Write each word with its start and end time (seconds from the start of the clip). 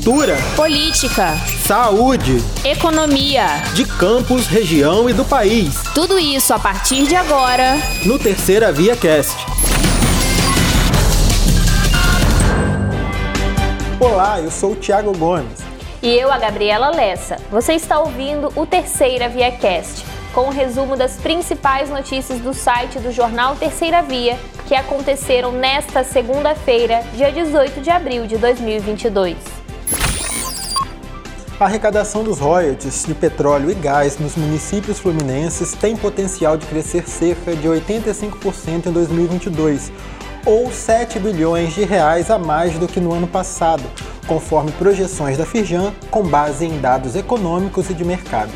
cultura, 0.00 0.38
política, 0.56 1.36
saúde, 1.66 2.38
economia, 2.64 3.44
de 3.74 3.84
campos, 3.84 4.46
região 4.46 5.10
e 5.10 5.12
do 5.12 5.26
país. 5.26 5.74
Tudo 5.94 6.18
isso 6.18 6.54
a 6.54 6.58
partir 6.58 7.06
de 7.06 7.14
agora 7.14 7.76
no 8.06 8.18
Terceira 8.18 8.72
Via 8.72 8.96
Cast. 8.96 9.36
Olá, 14.00 14.40
eu 14.40 14.50
sou 14.50 14.72
o 14.72 14.76
Thiago 14.76 15.12
Gomes. 15.18 15.58
E 16.02 16.08
eu, 16.08 16.32
a 16.32 16.38
Gabriela 16.38 16.88
Lessa. 16.88 17.36
Você 17.50 17.74
está 17.74 18.00
ouvindo 18.00 18.50
o 18.56 18.64
Terceira 18.64 19.28
Via 19.28 19.52
Cast, 19.52 20.02
com 20.32 20.46
o 20.46 20.50
resumo 20.50 20.96
das 20.96 21.16
principais 21.16 21.90
notícias 21.90 22.40
do 22.40 22.54
site 22.54 22.98
do 23.00 23.12
jornal 23.12 23.54
Terceira 23.54 24.00
Via 24.00 24.38
que 24.66 24.74
aconteceram 24.74 25.52
nesta 25.52 26.04
segunda-feira, 26.04 27.02
dia 27.14 27.30
18 27.30 27.82
de 27.82 27.90
abril 27.90 28.26
de 28.26 28.38
2022. 28.38 29.59
A 31.60 31.66
arrecadação 31.66 32.24
dos 32.24 32.38
royalties 32.38 33.04
de 33.04 33.12
petróleo 33.12 33.70
e 33.70 33.74
gás 33.74 34.18
nos 34.18 34.34
municípios 34.34 34.98
fluminenses 34.98 35.74
tem 35.74 35.94
potencial 35.94 36.56
de 36.56 36.64
crescer 36.64 37.06
cerca 37.06 37.54
de 37.54 37.68
85% 37.68 38.86
em 38.86 38.90
2022, 38.90 39.92
ou 40.46 40.72
7 40.72 41.18
bilhões 41.18 41.74
de 41.74 41.84
reais 41.84 42.30
a 42.30 42.38
mais 42.38 42.78
do 42.78 42.88
que 42.88 42.98
no 42.98 43.12
ano 43.12 43.26
passado, 43.26 43.82
conforme 44.26 44.72
projeções 44.72 45.36
da 45.36 45.44
Firjan, 45.44 45.92
com 46.10 46.22
base 46.22 46.64
em 46.64 46.80
dados 46.80 47.14
econômicos 47.14 47.90
e 47.90 47.94
de 47.94 48.06
mercado. 48.06 48.50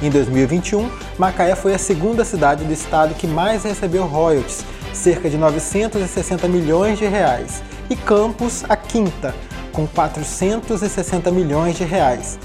Em 0.00 0.08
2021, 0.08 0.88
Macaé 1.18 1.54
foi 1.54 1.74
a 1.74 1.78
segunda 1.78 2.24
cidade 2.24 2.64
do 2.64 2.72
estado 2.72 3.14
que 3.14 3.26
mais 3.26 3.64
recebeu 3.64 4.06
royalties, 4.06 4.64
cerca 4.94 5.28
de 5.28 5.36
960 5.36 6.48
milhões 6.48 6.98
de 6.98 7.04
reais, 7.04 7.62
e 7.90 7.94
Campos 7.94 8.64
a 8.66 8.76
quinta, 8.76 9.34
com 9.76 9.86
460 9.86 11.30
milhões 11.30 11.76
de 11.76 11.84
reais. 11.84 12.38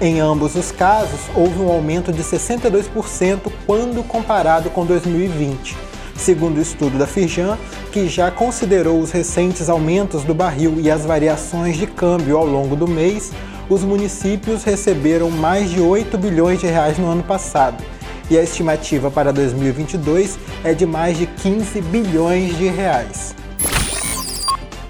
Em 0.00 0.20
ambos 0.20 0.54
os 0.54 0.70
casos, 0.70 1.18
houve 1.34 1.58
um 1.58 1.68
aumento 1.68 2.12
de 2.12 2.22
62% 2.22 3.52
quando 3.66 4.06
comparado 4.06 4.70
com 4.70 4.86
2020. 4.86 5.76
Segundo 6.16 6.58
o 6.58 6.62
estudo 6.62 6.96
da 6.96 7.06
Firjan, 7.06 7.58
que 7.90 8.08
já 8.08 8.30
considerou 8.30 9.00
os 9.00 9.10
recentes 9.10 9.68
aumentos 9.68 10.22
do 10.22 10.32
barril 10.32 10.76
e 10.78 10.88
as 10.88 11.04
variações 11.04 11.76
de 11.76 11.86
câmbio 11.86 12.36
ao 12.36 12.46
longo 12.46 12.76
do 12.76 12.86
mês, 12.86 13.32
os 13.68 13.82
municípios 13.82 14.62
receberam 14.62 15.30
mais 15.30 15.68
de 15.70 15.80
8 15.80 16.16
bilhões 16.16 16.60
de 16.60 16.66
reais 16.68 16.96
no 16.96 17.08
ano 17.08 17.24
passado 17.24 17.82
e 18.30 18.38
a 18.38 18.42
estimativa 18.42 19.10
para 19.10 19.32
2022 19.32 20.38
é 20.62 20.74
de 20.74 20.86
mais 20.86 21.16
de 21.16 21.26
15 21.26 21.80
bilhões 21.82 22.56
de 22.56 22.68
reais. 22.68 23.34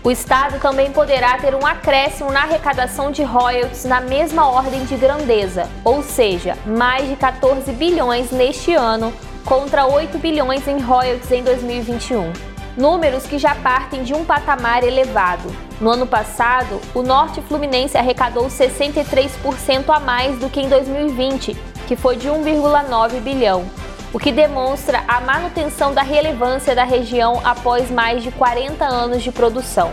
O 0.09 0.11
Estado 0.11 0.59
também 0.59 0.91
poderá 0.91 1.37
ter 1.37 1.55
um 1.55 1.67
acréscimo 1.67 2.33
na 2.33 2.45
arrecadação 2.45 3.11
de 3.11 3.23
royalties 3.23 3.85
na 3.85 4.01
mesma 4.01 4.49
ordem 4.49 4.83
de 4.87 4.97
grandeza, 4.97 5.69
ou 5.85 6.03
seja, 6.03 6.57
mais 6.65 7.07
de 7.07 7.15
14 7.15 7.71
bilhões 7.73 8.31
neste 8.31 8.73
ano 8.73 9.13
contra 9.45 9.85
8 9.85 10.17
bilhões 10.17 10.67
em 10.67 10.81
royalties 10.81 11.31
em 11.31 11.45
2021. 11.45 12.33
Números 12.75 13.27
que 13.27 13.39
já 13.39 13.55
partem 13.57 14.03
de 14.03 14.15
um 14.15 14.25
patamar 14.25 14.83
elevado. 14.83 15.55
No 15.79 15.91
ano 15.91 16.07
passado, 16.07 16.81
o 16.95 17.03
Norte 17.03 17.43
Fluminense 17.43 17.99
arrecadou 17.99 18.47
63% 18.47 19.95
a 19.95 20.01
mais 20.01 20.39
do 20.39 20.49
que 20.49 20.63
em 20.63 20.71
2020 20.71 21.55
que 21.87 21.97
foi 21.97 22.17
de 22.17 22.29
1,9 22.29 23.21
bilhão, 23.21 23.65
o 24.13 24.19
que 24.19 24.33
demonstra 24.33 25.05
a 25.07 25.21
manutenção 25.21 25.93
da 25.93 26.03
relevância 26.03 26.75
da 26.75 26.85
região 26.85 27.41
após 27.45 27.91
mais 27.91 28.23
de 28.23 28.31
40 28.31 28.85
anos 28.85 29.23
de 29.23 29.31
produção. 29.31 29.93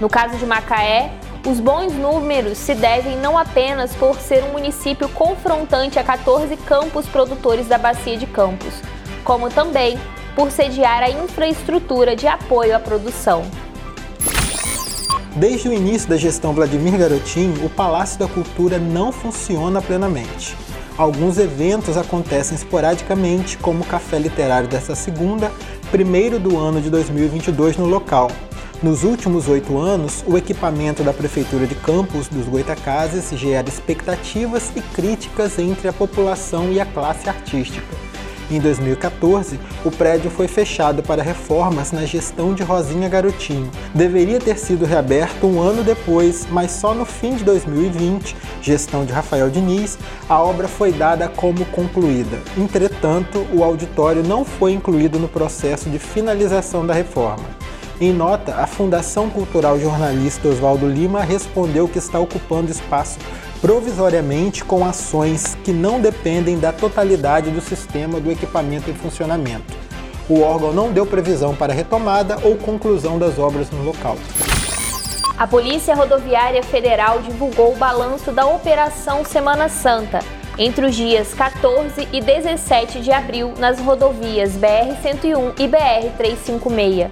No 0.00 0.08
caso 0.08 0.36
de 0.36 0.44
Macaé, 0.44 1.10
os 1.46 1.58
bons 1.58 1.94
números 1.94 2.58
se 2.58 2.74
devem 2.74 3.16
não 3.16 3.38
apenas 3.38 3.94
por 3.94 4.16
ser 4.16 4.44
um 4.44 4.52
município 4.52 5.08
confrontante 5.08 5.98
a 5.98 6.04
14 6.04 6.56
campos 6.58 7.06
produtores 7.06 7.66
da 7.66 7.78
Bacia 7.78 8.16
de 8.18 8.26
Campos, 8.26 8.74
como 9.24 9.48
também 9.48 9.98
por 10.34 10.50
sediar 10.50 11.02
a 11.02 11.10
infraestrutura 11.10 12.14
de 12.14 12.26
apoio 12.26 12.76
à 12.76 12.78
produção. 12.78 13.44
Desde 15.34 15.68
o 15.68 15.72
início 15.72 16.08
da 16.08 16.16
gestão 16.16 16.52
Vladimir 16.52 16.98
Garotinho, 16.98 17.64
o 17.64 17.70
Palácio 17.70 18.18
da 18.18 18.28
Cultura 18.28 18.78
não 18.78 19.10
funciona 19.10 19.80
plenamente. 19.80 20.56
Alguns 20.98 21.38
eventos 21.38 21.96
acontecem 21.96 22.56
esporadicamente, 22.56 23.56
como 23.56 23.84
o 23.84 23.86
Café 23.86 24.18
Literário 24.18 24.68
desta 24.68 24.96
segunda, 24.96 25.48
primeiro 25.92 26.40
do 26.40 26.58
ano 26.58 26.80
de 26.80 26.90
2022 26.90 27.76
no 27.76 27.86
local. 27.86 28.28
Nos 28.82 29.04
últimos 29.04 29.46
oito 29.46 29.78
anos, 29.78 30.24
o 30.26 30.36
equipamento 30.36 31.04
da 31.04 31.12
Prefeitura 31.12 31.68
de 31.68 31.76
Campos 31.76 32.26
dos 32.26 32.46
Goitacazes 32.46 33.30
gera 33.38 33.68
expectativas 33.68 34.72
e 34.74 34.80
críticas 34.80 35.56
entre 35.60 35.86
a 35.86 35.92
população 35.92 36.72
e 36.72 36.80
a 36.80 36.86
classe 36.86 37.28
artística. 37.28 37.86
Em 38.50 38.58
2014, 38.58 39.60
o 39.84 39.90
prédio 39.90 40.30
foi 40.30 40.48
fechado 40.48 41.02
para 41.02 41.22
reformas 41.22 41.92
na 41.92 42.06
gestão 42.06 42.54
de 42.54 42.62
Rosinha 42.62 43.06
Garotinho. 43.06 43.70
Deveria 43.94 44.40
ter 44.40 44.58
sido 44.58 44.86
reaberto 44.86 45.46
um 45.46 45.60
ano 45.60 45.84
depois, 45.84 46.46
mas 46.50 46.70
só 46.70 46.94
no 46.94 47.04
fim 47.04 47.36
de 47.36 47.44
2020, 47.44 48.34
gestão 48.62 49.04
de 49.04 49.12
Rafael 49.12 49.50
Diniz, 49.50 49.98
a 50.26 50.42
obra 50.42 50.66
foi 50.66 50.92
dada 50.92 51.28
como 51.28 51.62
concluída. 51.66 52.38
Entretanto, 52.56 53.46
o 53.52 53.62
auditório 53.62 54.22
não 54.22 54.46
foi 54.46 54.72
incluído 54.72 55.18
no 55.18 55.28
processo 55.28 55.90
de 55.90 55.98
finalização 55.98 56.86
da 56.86 56.94
reforma. 56.94 57.44
Em 58.00 58.12
nota, 58.12 58.54
a 58.54 58.66
Fundação 58.66 59.28
Cultural 59.28 59.78
Jornalista 59.78 60.46
Oswaldo 60.46 60.88
Lima 60.88 61.20
respondeu 61.20 61.88
que 61.88 61.98
está 61.98 62.18
ocupando 62.18 62.70
espaço 62.70 63.18
provisoriamente 63.60 64.64
com 64.64 64.84
ações 64.84 65.56
que 65.64 65.72
não 65.72 66.00
dependem 66.00 66.58
da 66.58 66.72
totalidade 66.72 67.50
do 67.50 67.60
sistema 67.60 68.20
do 68.20 68.30
equipamento 68.30 68.90
em 68.90 68.94
funcionamento. 68.94 69.76
O 70.28 70.40
órgão 70.40 70.72
não 70.72 70.92
deu 70.92 71.06
previsão 71.06 71.54
para 71.54 71.72
retomada 71.72 72.38
ou 72.42 72.56
conclusão 72.56 73.18
das 73.18 73.38
obras 73.38 73.70
no 73.70 73.82
local. 73.82 74.16
A 75.36 75.46
Polícia 75.46 75.94
Rodoviária 75.94 76.62
Federal 76.62 77.20
divulgou 77.20 77.72
o 77.72 77.76
balanço 77.76 78.32
da 78.32 78.46
Operação 78.46 79.24
Semana 79.24 79.68
Santa 79.68 80.18
entre 80.58 80.84
os 80.84 80.94
dias 80.96 81.32
14 81.34 82.08
e 82.12 82.20
17 82.20 83.00
de 83.00 83.12
abril 83.12 83.54
nas 83.58 83.78
rodovias 83.78 84.56
BR-101 84.56 85.54
e 85.60 85.68
BR-356. 85.68 87.10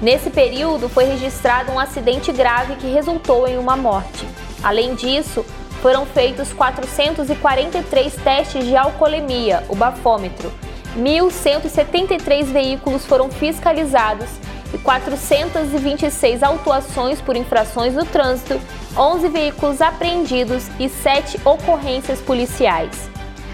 Nesse 0.00 0.30
período 0.30 0.88
foi 0.88 1.04
registrado 1.04 1.70
um 1.70 1.78
acidente 1.78 2.32
grave 2.32 2.76
que 2.76 2.86
resultou 2.86 3.46
em 3.46 3.58
uma 3.58 3.76
morte. 3.76 4.26
Além 4.62 4.94
disso, 4.94 5.44
foram 5.82 6.04
feitos 6.06 6.52
443 6.52 8.14
testes 8.16 8.64
de 8.64 8.76
alcoolemia, 8.76 9.64
o 9.68 9.76
bafômetro. 9.76 10.52
1.173 10.96 12.44
veículos 12.44 13.04
foram 13.04 13.30
fiscalizados 13.30 14.28
e 14.74 14.78
426 14.78 16.42
autuações 16.42 17.20
por 17.20 17.36
infrações 17.36 17.94
no 17.94 18.04
trânsito, 18.04 18.60
11 18.96 19.28
veículos 19.28 19.80
apreendidos 19.80 20.66
e 20.78 20.88
7 20.88 21.40
ocorrências 21.44 22.20
policiais. 22.20 23.08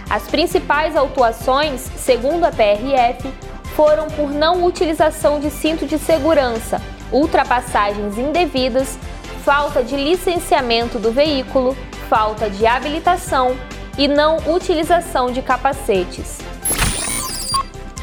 As 0.08 0.24
principais 0.24 0.96
autuações, 0.96 1.90
segundo 1.96 2.44
a 2.44 2.50
PRF, 2.50 3.30
foram 3.74 4.06
por 4.08 4.30
não 4.30 4.64
utilização 4.64 5.40
de 5.40 5.50
cinto 5.50 5.86
de 5.86 5.98
segurança, 5.98 6.80
ultrapassagens 7.10 8.16
indevidas, 8.16 8.98
falta 9.44 9.82
de 9.82 9.96
licenciamento 9.96 10.98
do 10.98 11.10
veículo, 11.10 11.76
falta 12.08 12.50
de 12.50 12.66
habilitação 12.66 13.56
e 13.96 14.06
não 14.06 14.36
utilização 14.54 15.30
de 15.30 15.40
capacetes. 15.40 16.38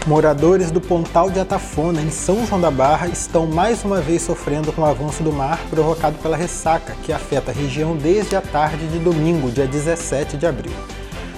Moradores 0.08 0.72
do 0.72 0.82
Pontal 0.82 1.30
de 1.30 1.40
Atafona, 1.40 2.02
em 2.02 2.10
São 2.10 2.46
João 2.48 2.60
da 2.60 2.72
Barra, 2.72 3.08
estão 3.08 3.46
mais 3.46 3.84
uma 3.84 4.02
vez 4.02 4.24
sofrendo 4.24 4.74
com 4.74 4.82
o 4.82 4.86
avanço 4.86 5.22
do 5.22 5.32
mar 5.32 5.60
provocado 5.70 6.18
pela 6.18 6.36
ressaca, 6.36 6.96
que 7.04 7.14
afeta 7.14 7.52
a 7.52 7.54
região 7.54 7.96
desde 7.96 8.36
a 8.36 8.42
tarde 8.42 8.88
de 8.88 8.98
domingo, 8.98 9.52
dia 9.52 9.68
17 9.68 10.38
de 10.38 10.48
abril. 10.48 10.74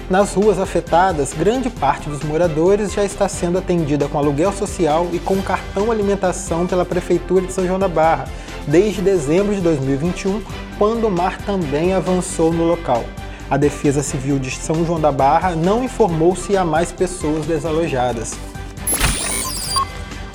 Nas 0.08 0.32
ruas 0.34 0.58
afetadas, 0.58 1.34
grande 1.34 1.68
parte 1.68 2.08
dos 2.08 2.22
moradores 2.22 2.92
já 2.92 3.04
está 3.04 3.28
sendo 3.28 3.58
atendida 3.58 4.08
com 4.08 4.18
aluguel 4.18 4.52
social 4.52 5.08
e 5.12 5.18
com 5.18 5.40
cartão 5.42 5.90
alimentação 5.90 6.66
pela 6.66 6.84
Prefeitura 6.86 7.46
de 7.46 7.52
São 7.52 7.66
João 7.66 7.78
da 7.78 7.88
Barra, 7.88 8.26
desde 8.66 9.02
dezembro 9.02 9.54
de 9.54 9.60
2021, 9.60 10.42
quando 10.78 11.06
o 11.06 11.10
mar 11.10 11.38
também 11.38 11.92
avançou 11.92 12.52
no 12.52 12.64
local. 12.64 13.04
A 13.50 13.56
Defesa 13.56 14.02
Civil 14.02 14.38
de 14.38 14.50
São 14.50 14.84
João 14.84 15.00
da 15.00 15.12
Barra 15.12 15.54
não 15.54 15.84
informou 15.84 16.34
se 16.34 16.56
há 16.56 16.64
mais 16.64 16.90
pessoas 16.90 17.46
desalojadas. 17.46 18.34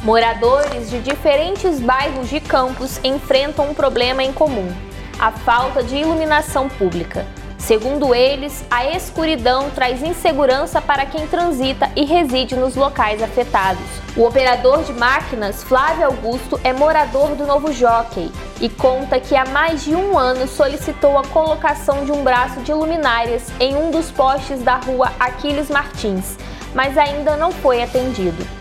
Moradores 0.04 0.90
de 0.90 1.00
diferentes 1.02 1.80
bairros 1.80 2.30
de 2.30 2.40
Campos 2.40 3.00
enfrentam 3.04 3.70
um 3.70 3.74
problema 3.74 4.24
em 4.24 4.32
comum: 4.32 4.72
a 5.20 5.32
falta 5.32 5.84
de 5.84 5.98
iluminação 5.98 6.70
pública. 6.70 7.25
Segundo 7.69 8.16
eles, 8.16 8.66
a 8.68 8.83
escuridão 8.95 9.69
traz 9.69 10.01
insegurança 10.01 10.81
para 10.81 11.06
quem 11.06 11.27
transita 11.27 11.88
e 11.95 12.04
reside 12.04 12.56
nos 12.56 12.75
locais 12.75 13.21
afetados. 13.21 13.86
O 14.18 14.24
operador 14.24 14.81
de 14.81 14.92
máquinas, 14.92 15.62
Flávio 15.62 16.07
Augusto, 16.07 16.60
é 16.63 16.74
morador 16.74 17.36
do 17.36 17.45
Novo 17.45 17.71
Jockey 17.71 18.31
e 18.60 18.69
conta 18.69 19.19
que 19.19 19.36
há 19.36 19.45
mais 19.45 19.83
de 19.83 19.94
um 19.95 20.18
ano 20.18 20.48
solicitou 20.48 21.16
a 21.16 21.24
colocação 21.25 22.06
de 22.06 22.12
um 22.12 22.24
braço 22.24 22.60
de 22.62 22.74
luminárias 22.74 23.44
em 23.60 23.75
um 23.75 23.92
dos 23.92 24.10
postes 24.10 24.63
da 24.63 24.77
rua 24.77 25.12
Aquiles 25.19 25.69
Martins, 25.69 26.39
mas 26.74 26.98
ainda 26.98 27.38
não 27.38 27.51
foi 27.51 27.83
atendido. 27.83 28.59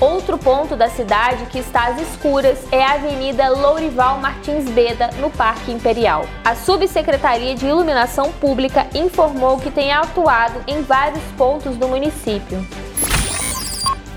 Outro 0.00 0.38
ponto 0.38 0.76
da 0.76 0.88
cidade 0.88 1.46
que 1.46 1.58
está 1.58 1.88
às 1.88 2.00
escuras 2.00 2.56
é 2.70 2.84
a 2.84 2.92
Avenida 2.92 3.48
Lourival 3.48 4.20
Martins 4.20 4.70
Beda, 4.70 5.10
no 5.18 5.28
Parque 5.28 5.72
Imperial. 5.72 6.24
A 6.44 6.54
Subsecretaria 6.54 7.56
de 7.56 7.66
Iluminação 7.66 8.30
Pública 8.30 8.86
informou 8.94 9.58
que 9.58 9.72
tem 9.72 9.90
atuado 9.90 10.60
em 10.68 10.82
vários 10.82 11.24
pontos 11.36 11.76
do 11.76 11.88
município. 11.88 12.64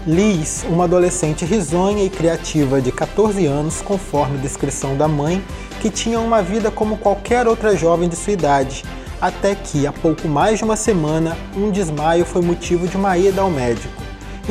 Liz, 0.05 0.63
uma 0.69 0.83
adolescente 0.83 1.45
risonha 1.45 2.03
e 2.03 2.11
criativa 2.11 2.79
de 2.79 2.91
14 2.91 3.47
anos, 3.47 3.81
conforme 3.81 4.37
descrição 4.37 4.95
da 4.95 5.07
mãe, 5.07 5.43
que 5.81 5.89
tinha 5.89 6.19
uma 6.19 6.43
vida 6.43 6.69
como 6.69 6.95
qualquer 6.95 7.47
outra 7.47 7.75
jovem 7.75 8.07
de 8.07 8.15
sua 8.15 8.33
idade, 8.33 8.83
até 9.19 9.55
que, 9.55 9.87
há 9.87 9.91
pouco 9.91 10.27
mais 10.27 10.59
de 10.59 10.63
uma 10.63 10.75
semana, 10.75 11.35
um 11.57 11.71
desmaio 11.71 12.23
foi 12.23 12.43
motivo 12.43 12.87
de 12.87 12.95
uma 12.95 13.17
ida 13.17 13.41
ao 13.41 13.49
médico. 13.49 14.00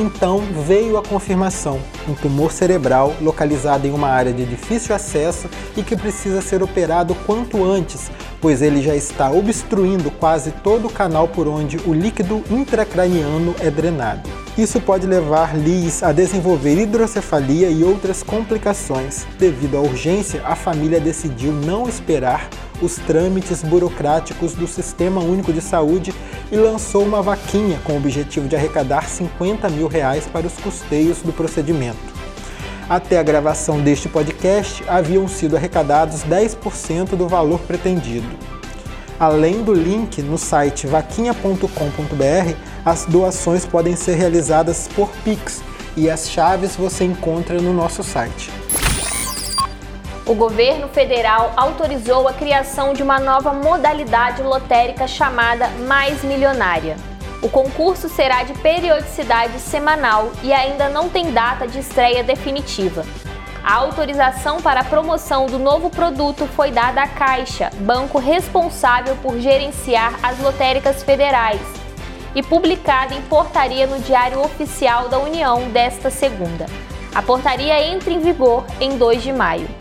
Então 0.00 0.41
veio 0.67 0.97
a 0.97 1.02
confirmação: 1.02 1.79
um 2.08 2.14
tumor 2.14 2.50
cerebral 2.52 3.14
localizado 3.20 3.87
em 3.87 3.93
uma 3.93 4.08
área 4.08 4.32
de 4.32 4.47
difícil 4.47 4.94
acesso 4.94 5.47
e 5.76 5.82
que 5.82 5.94
precisa 5.94 6.41
ser 6.41 6.62
operado 6.62 7.14
quanto 7.26 7.62
antes, 7.62 8.11
pois 8.41 8.62
ele 8.62 8.81
já 8.81 8.97
está 8.97 9.31
obstruindo 9.31 10.11
quase 10.11 10.52
todo 10.52 10.87
o 10.87 10.91
canal 10.91 11.29
por 11.29 11.47
onde 11.47 11.76
o 11.87 11.93
líquido 11.93 12.43
intracraniano 12.50 13.55
é 13.61 13.70
drenado. 13.70 14.26
Isso 14.56 14.81
pode 14.81 15.06
levar 15.06 15.55
Liz 15.55 16.03
a 16.03 16.12
desenvolver 16.12 16.81
hidrocefalia 16.81 17.69
e 17.69 17.85
outras 17.85 18.23
complicações. 18.23 19.26
Devido 19.38 19.76
à 19.76 19.81
urgência, 19.81 20.41
a 20.46 20.56
família 20.56 20.99
decidiu 20.99 21.53
não 21.53 21.87
esperar 21.87 22.49
os 22.81 22.97
trâmites 22.97 23.62
burocráticos 23.62 24.55
do 24.55 24.67
Sistema 24.67 25.21
Único 25.21 25.53
de 25.53 25.61
Saúde 25.61 26.15
e 26.50 26.56
lançou 26.56 27.05
uma 27.05 27.23
vaquinha 27.23 27.81
com 27.85 27.93
o 27.93 27.97
objetivo 27.97 28.49
de 28.49 28.56
arrecadar 28.56 29.09
50 29.09 29.69
mil 29.71 29.87
reais 29.87 30.27
para 30.27 30.47
os 30.47 30.55
custeios 30.55 31.19
do 31.19 31.32
procedimento. 31.32 31.99
Até 32.88 33.19
a 33.19 33.23
gravação 33.23 33.81
deste 33.81 34.09
podcast, 34.09 34.82
haviam 34.88 35.29
sido 35.29 35.56
arrecadados 35.56 36.25
10% 36.25 37.11
do 37.11 37.29
valor 37.29 37.61
pretendido. 37.61 38.29
Além 39.19 39.62
do 39.62 39.73
link 39.73 40.23
no 40.23 40.38
site 40.38 40.87
vaquinha.com.br, 40.87 42.55
as 42.85 43.05
doações 43.05 43.65
podem 43.67 43.94
ser 43.94 44.15
realizadas 44.15 44.88
por 44.97 45.09
Pix 45.23 45.62
e 45.97 46.09
as 46.09 46.31
chaves 46.31 46.75
você 46.75 47.05
encontra 47.05 47.61
no 47.61 47.73
nosso 47.73 48.03
site 48.03 48.50
o 50.31 50.35
governo 50.37 50.87
federal 50.87 51.53
autorizou 51.56 52.29
a 52.29 52.32
criação 52.32 52.93
de 52.93 53.03
uma 53.03 53.19
nova 53.19 53.53
modalidade 53.53 54.41
lotérica 54.44 55.09
chamada 55.09 55.67
Mais 55.88 56.23
Milionária. 56.23 56.94
O 57.43 57.49
concurso 57.49 58.09
será 58.09 58.44
de 58.44 58.53
periodicidade 58.61 59.59
semanal 59.59 60.31
e 60.44 60.53
ainda 60.53 60.88
não 60.88 61.09
tem 61.09 61.32
data 61.32 61.67
de 61.67 61.81
estreia 61.81 62.23
definitiva. 62.23 63.05
A 63.65 63.75
autorização 63.75 64.62
para 64.62 64.82
a 64.82 64.85
promoção 64.85 65.47
do 65.47 65.59
novo 65.59 65.91
produto 65.91 66.47
foi 66.55 66.71
dada 66.71 67.03
à 67.03 67.09
Caixa, 67.09 67.69
banco 67.81 68.21
responsável 68.21 69.17
por 69.17 69.37
gerenciar 69.41 70.15
as 70.23 70.38
lotéricas 70.38 71.03
federais, 71.03 71.61
e 72.37 72.41
publicada 72.41 73.15
em 73.15 73.23
portaria 73.23 73.88
no 73.88 73.99
Diário 73.99 74.41
Oficial 74.44 75.09
da 75.09 75.19
União 75.19 75.69
desta 75.71 76.09
segunda. 76.09 76.67
A 77.12 77.21
portaria 77.21 77.82
entra 77.82 78.12
em 78.12 78.21
vigor 78.21 78.65
em 78.81 78.97
2 78.97 79.25
de 79.25 79.32
maio. 79.32 79.80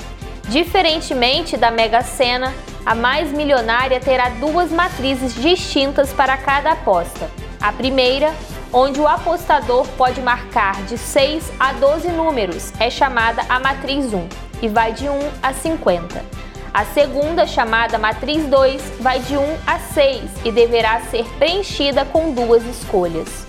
Diferentemente 0.50 1.56
da 1.56 1.70
Mega 1.70 2.02
Sena, 2.02 2.52
a 2.84 2.96
mais 2.96 3.32
milionária 3.32 4.00
terá 4.00 4.30
duas 4.30 4.72
matrizes 4.72 5.36
distintas 5.36 6.12
para 6.12 6.36
cada 6.38 6.72
aposta. 6.72 7.30
A 7.62 7.72
primeira, 7.72 8.34
onde 8.74 9.00
o 9.00 9.08
apostador 9.08 9.88
pode 9.90 10.20
marcar 10.22 10.82
de 10.86 10.98
6 10.98 11.52
a 11.60 11.74
12 11.74 12.08
números, 12.08 12.74
é 12.80 12.90
chamada 12.90 13.44
a 13.48 13.60
matriz 13.60 14.12
1 14.12 14.28
e 14.64 14.68
vai 14.68 14.92
de 14.92 15.08
1 15.08 15.20
a 15.44 15.54
50. 15.54 16.26
A 16.74 16.84
segunda, 16.84 17.46
chamada 17.46 18.00
matriz 18.00 18.44
2, 18.48 18.82
vai 19.00 19.20
de 19.20 19.38
1 19.38 19.58
a 19.68 19.78
6 19.78 20.24
e 20.46 20.52
deverá 20.52 21.00
ser 21.12 21.26
preenchida 21.38 22.06
com 22.06 22.32
duas 22.32 22.66
escolhas. 22.66 23.46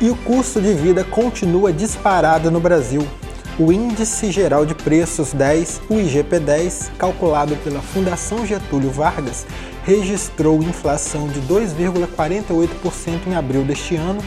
E 0.00 0.08
o 0.10 0.14
custo 0.14 0.60
de 0.60 0.74
vida 0.74 1.02
continua 1.02 1.72
disparado 1.72 2.52
no 2.52 2.60
Brasil. 2.60 3.04
O 3.58 3.72
Índice 3.72 4.30
Geral 4.30 4.66
de 4.66 4.74
Preços 4.74 5.32
10, 5.32 5.80
o 5.88 5.94
IGP-10, 5.94 6.90
calculado 6.98 7.56
pela 7.64 7.80
Fundação 7.80 8.44
Getúlio 8.44 8.90
Vargas, 8.90 9.46
registrou 9.82 10.62
inflação 10.62 11.26
de 11.26 11.40
2,48% 11.40 13.26
em 13.26 13.34
abril 13.34 13.64
deste 13.64 13.96
ano, 13.96 14.22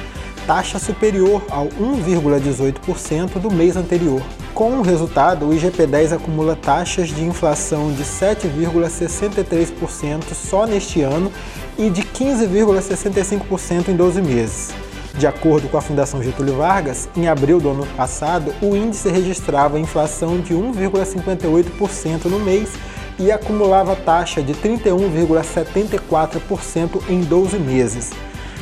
taxa 0.48 0.80
superior 0.80 1.44
ao 1.52 1.68
1,18% 1.68 3.34
do 3.34 3.52
mês 3.52 3.78
anterior. 3.78 4.24
Com 4.56 4.80
o 4.80 4.82
resultado, 4.82 5.48
o 5.48 5.54
IGP-10 5.54 6.16
acumula 6.16 6.56
taxas 6.56 7.10
de 7.10 7.24
inflação 7.24 7.94
de 7.94 8.04
7,63% 8.04 10.34
só 10.34 10.66
neste 10.66 11.04
ano 11.04 11.32
e 11.78 11.92
de 11.92 12.02
15,65% 12.02 13.90
em 13.90 13.96
12 13.96 14.24
meses. 14.24 14.89
De 15.16 15.26
acordo 15.28 15.68
com 15.68 15.78
a 15.78 15.82
Fundação 15.82 16.24
Getúlio 16.24 16.56
Vargas, 16.56 17.10
em 17.16 17.28
abril 17.28 17.60
do 17.60 17.70
ano 17.70 17.86
passado, 17.98 18.54
o 18.62 18.76
índice 18.76 19.10
registrava 19.10 19.80
inflação 19.80 20.40
de 20.40 20.54
1,58% 20.54 22.26
no 22.26 22.40
mês 22.40 22.74
e 23.18 23.32
acumulava 23.32 23.96
taxa 23.96 24.40
de 24.42 24.54
31,74% 24.54 27.02
em 27.10 27.22
12 27.22 27.60
meses. 27.60 28.12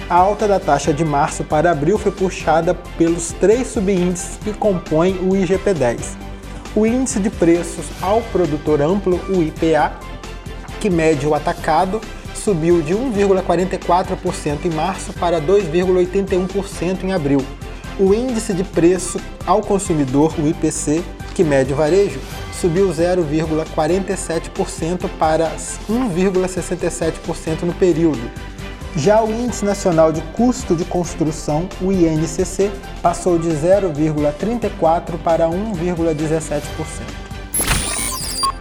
A 0.10 0.16
alta 0.16 0.48
da 0.48 0.58
taxa 0.60 0.94
de 0.94 1.04
março 1.04 1.44
para 1.44 1.70
abril 1.70 1.98
foi 1.98 2.14
puxada 2.14 2.74
pelos 2.74 3.34
três 3.34 3.68
subíndices 3.68 4.38
que 4.38 4.54
compõem 4.54 5.18
o 5.18 5.36
IGP-10. 5.36 6.16
O 6.76 6.86
índice 6.86 7.20
de 7.20 7.30
preços 7.30 7.86
ao 8.02 8.22
produtor 8.22 8.82
amplo, 8.82 9.20
o 9.30 9.44
IPA, 9.44 9.92
que 10.80 10.90
mede 10.90 11.28
o 11.28 11.36
atacado, 11.36 12.00
subiu 12.38 12.81
de 12.81 12.94
1,44% 12.94 14.66
em 14.66 14.69
março 14.69 15.12
para 15.13 15.42
2,81% 15.42 17.04
em 17.04 17.13
abril. 17.13 17.44
O 18.00 18.13
índice 18.13 18.54
de 18.54 18.63
preço 18.63 19.19
ao 19.45 19.62
consumidor, 19.62 20.34
o 20.39 20.48
IPC, 20.48 21.04
que 21.36 21.44
mede 21.44 21.74
o 21.74 21.75
varejo, 21.75 22.19
subiu 22.54 22.88
0,47% 22.89 25.10
para 25.19 25.51
1,67% 25.89 27.63
no 27.63 27.74
período. 27.74 28.32
Já 28.96 29.22
o 29.24 29.29
Índice 29.29 29.63
Nacional 29.63 30.12
de 30.12 30.22
Custo 30.34 30.75
de 30.75 30.84
Construção, 30.84 31.70
o 31.82 31.91
INCC, 31.91 32.72
passou 33.01 33.38
de 33.38 33.50
0,34% 33.50 35.20
para 35.24 35.48
1,17%. 35.48 37.26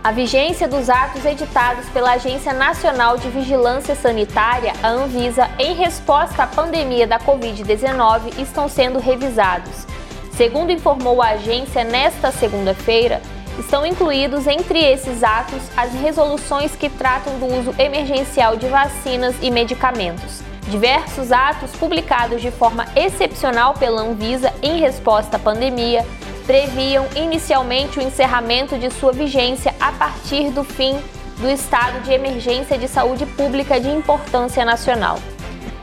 A 0.07 0.13
vigência 0.13 0.69
dos 0.69 0.89
atos 0.89 1.25
editados 1.25 1.89
pela 1.89 2.13
Agência 2.13 2.53
Nacional 2.53 3.19
de 3.19 3.29
Vigilância 3.29 3.97
Sanitária, 3.97 4.73
a 4.81 4.87
Anvisa, 4.87 5.51
em 5.59 5.75
resposta 5.75 6.45
à 6.45 6.47
pandemia 6.47 7.09
da 7.09 7.19
Covid-19, 7.19 8.39
estão 8.39 8.69
sendo 8.69 9.01
revisados. 9.01 9.85
Segundo 10.31 10.71
informou 10.71 11.21
a 11.21 11.31
agência 11.31 11.83
nesta 11.83 12.31
segunda-feira, 12.31 13.21
estão 13.59 13.85
incluídos 13.85 14.47
entre 14.47 14.79
esses 14.79 15.25
atos 15.25 15.61
as 15.77 15.93
resoluções 15.95 16.77
que 16.77 16.89
tratam 16.89 17.41
do 17.41 17.47
uso 17.47 17.75
emergencial 17.77 18.57
de 18.57 18.69
vacinas 18.69 19.35
e 19.43 19.51
medicamentos. 19.51 20.41
Diversos 20.69 21.33
atos 21.33 21.73
publicados 21.73 22.41
de 22.41 22.53
forma 22.53 22.87
excepcional 22.95 23.75
pela 23.75 24.03
Anvisa 24.03 24.55
em 24.63 24.79
resposta 24.79 25.37
à 25.37 25.41
pandemia 25.41 26.07
previam 26.47 27.07
inicialmente 27.17 27.99
o 27.99 28.03
encerramento 28.03 28.79
de 28.79 28.91
sua 28.91 29.13
vigência 29.13 29.75
a 29.81 29.93
partir 29.93 30.51
do 30.51 30.63
fim 30.63 30.97
do 31.39 31.51
estado 31.51 32.01
de 32.03 32.13
emergência 32.13 32.79
de 32.79 32.89
saúde 32.89 33.27
pública 33.27 33.79
de 33.79 33.89
importância 33.91 34.65
nacional. 34.65 35.19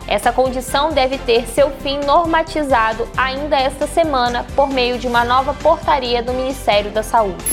Essa 0.07 0.31
condição 0.31 0.91
deve 0.91 1.17
ter 1.17 1.47
seu 1.47 1.69
fim 1.71 1.99
normatizado 1.99 3.07
ainda 3.15 3.57
esta 3.57 3.87
semana 3.87 4.45
por 4.55 4.69
meio 4.69 4.97
de 4.97 5.07
uma 5.07 5.23
nova 5.23 5.53
portaria 5.53 6.21
do 6.21 6.33
Ministério 6.33 6.91
da 6.91 7.03
Saúde. 7.03 7.43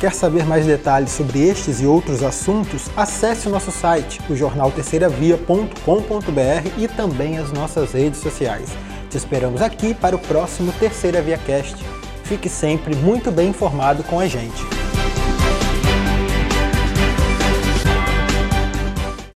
Quer 0.00 0.12
saber 0.12 0.44
mais 0.44 0.66
detalhes 0.66 1.12
sobre 1.12 1.48
estes 1.48 1.80
e 1.80 1.86
outros 1.86 2.22
assuntos? 2.22 2.90
Acesse 2.96 3.48
o 3.48 3.50
nosso 3.50 3.70
site, 3.70 4.20
o 4.28 4.36
jornal 4.36 4.70
terceiravia.com.br 4.70 6.68
e 6.76 6.88
também 6.88 7.38
as 7.38 7.52
nossas 7.52 7.92
redes 7.92 8.20
sociais. 8.20 8.70
Te 9.14 9.18
esperamos 9.18 9.62
aqui 9.62 9.94
para 9.94 10.16
o 10.16 10.18
próximo 10.18 10.72
Terceira 10.72 11.22
Via 11.22 11.38
Cast. 11.38 11.76
Fique 12.24 12.48
sempre 12.48 12.96
muito 12.96 13.30
bem 13.30 13.50
informado 13.50 14.02
com 14.02 14.18
a 14.18 14.26
gente. 14.26 14.60